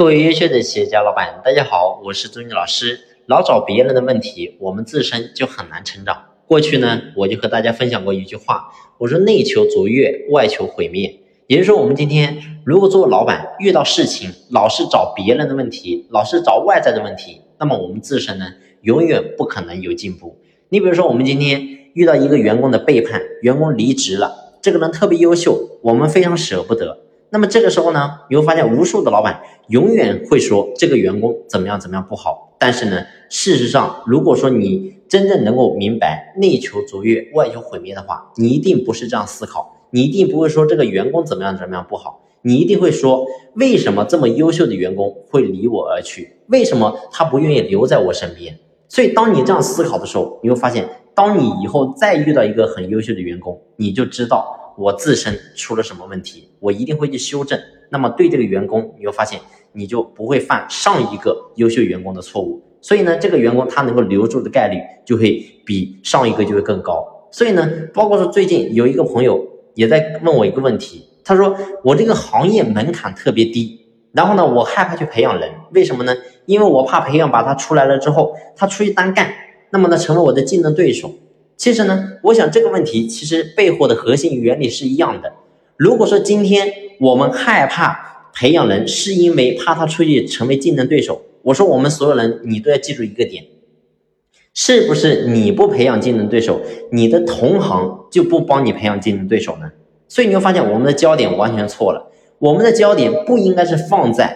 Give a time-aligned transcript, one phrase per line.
[0.00, 3.00] 各位优秀的企业家老板，大家好，我是朱毅老师。
[3.26, 6.22] 老找别人的问题，我们自身就很难成长。
[6.46, 11.20] 过去呢，我就和大家分享过一句话，我说内求卓越，外求毁灭。
[11.48, 18.46] 也就是说，我们今天如果做老板，遇到事情老是找别人的问题，老是找外在的问题，那么我们自身呢，
[18.80, 20.38] 永远不可能有进步。
[20.70, 27.00] 你比如说，我们今天遇到一个员工的背叛，员工离职了，这个人特别优秀，我们非常舍不得。
[27.32, 32.56] 那么这个时候呢，你会发现无数的老板永远会说这个员工怎么样怎么样不好。
[32.58, 43.24] 但是呢，事实上，如果说你真正能够明白内求卓越，外求毁灭的话，你一定不是这样思考，你一定不会说这个员工怎么样怎么样不好，你一定会说
[43.54, 46.36] 为什么这么优秀的员工会离我而去？
[46.48, 48.58] 为什么他不愿意留在我身边？
[48.88, 54.56] 所以，当你这样思考的时候，你会发现，当你以后再遇到一个很优秀的员工，你就知道。
[54.80, 57.60] 我自身出了什么问题，我一定会去修正。
[57.90, 59.38] 那么对这个员工，你会发现
[59.72, 62.62] 你就不会犯上一个优秀员工的错误。
[62.80, 67.04] 所以呢，这个员工他能够留住的概率就会比上一个就会更高。
[67.30, 73.78] 所以呢，包括说最近有一个朋友也在问我一个问题，他说我这个行业门槛特别低，
[74.12, 76.16] 然后呢，我害怕去培养人，为什么呢？
[76.46, 79.30] 因为我怕培养把他出来了之后，他出去单干，
[79.68, 81.12] 那么呢，成为我的竞争对手。
[81.60, 85.34] 其实呢，我想这个问题其实背后的核心原理是一样的。
[85.76, 93.44] 如果说今天我们害怕培养人，是因为怕他出去成为竞争对手，我说我们所有人你都要记住一个点，
[94.54, 99.70] 是不是你不培养竞争对手，你的同行就不帮你培养竞争对手呢？
[100.08, 104.34] 所以你会发现我们的焦点完全错了，我们的焦点不应该是放在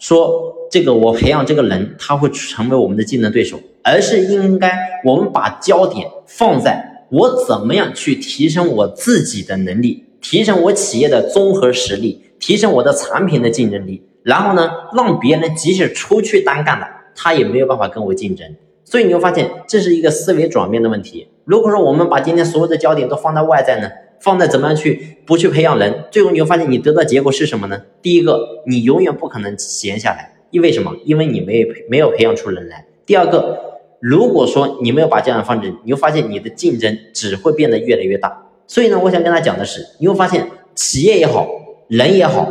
[0.00, 0.52] 说。
[0.74, 18.44] 这个我培养这个人，他会成为我们的竞争对手，而是应该我们把焦点放在我怎么样去提升我自己的能力，提升我企业的综合实力，提升我的产品的竞争力，然后呢，让别人即使出去单干了，他也没有办法跟我竞争。
[18.84, 21.28] 所以你会发现这是一个思维转变的问题。
[21.44, 23.88] 如果说我们把今天所有的焦点都放在外在呢，
[24.18, 27.80] 放在怎么样去不去培养人，最后你会发现你得到结果是什么呢？
[28.02, 30.33] 第一个，你永远不可能闲下来。
[30.54, 30.96] 因为什么？
[31.04, 32.86] 因为你没有没有培养出人来。
[33.04, 38.46] 第二个，如果说你没有把这样放正，你会发现你的竞争只会变得越来越大。
[38.68, 41.48] 所以呢，我想跟他讲的是，你会发现企业也好，
[41.88, 42.48] 人也好，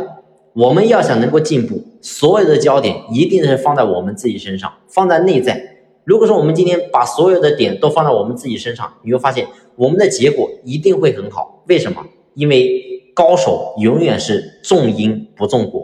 [0.52, 5.58] 我们要想能够进步，所有的焦点一定是放在我们自己身上，放在内在。
[6.04, 11.64] 如果说我们今天把所有的点都放在我们自己身上，你会发现我们的结果一定会很好。
[11.68, 12.04] 为什么？
[12.34, 12.82] 因为
[13.14, 15.83] 高手永远是重因不重果。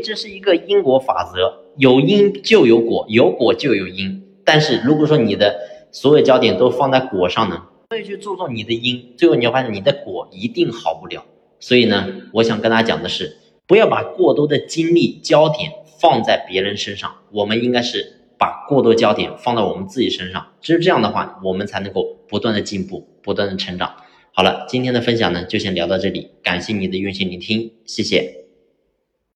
[0.00, 4.22] 这是一个因果法则，有因就有果，有果就有因。
[4.44, 5.58] 但是如果说你的
[5.90, 11.24] 所有焦点都放在果上呢，会去注重你的因，最后你会发现你的果一定好不了。
[11.58, 13.36] 所以呢，我想跟大家讲的是，
[13.66, 20.46] 不要把过多的精力焦点放在别人身上，我们应该是把过多焦点放到我们自己身上。
[20.60, 23.96] 只有这样的话，我们才能够不断的进步，不断的成长。
[24.32, 28.45] 好了，今天的分享呢，就先聊到这里，感谢你的用心聆听，谢谢。